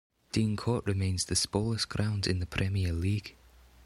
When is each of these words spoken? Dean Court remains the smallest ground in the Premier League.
Dean 0.31 0.57
Court 0.57 0.83
remains 0.87 1.25
the 1.25 1.35
smallest 1.35 1.87
ground 1.89 2.25
in 2.25 2.39
the 2.39 2.47
Premier 2.47 2.91
League. 2.91 3.35